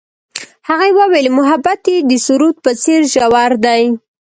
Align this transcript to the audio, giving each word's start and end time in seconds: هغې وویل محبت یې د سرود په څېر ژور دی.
هغې 0.67 0.89
وویل 0.99 1.27
محبت 1.37 1.81
یې 1.91 1.97
د 2.09 2.11
سرود 2.25 2.55
په 2.65 2.71
څېر 2.83 3.01
ژور 3.13 3.51
دی. 3.65 3.83